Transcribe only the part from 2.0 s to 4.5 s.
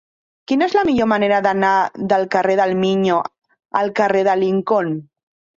del carrer del Miño al carrer de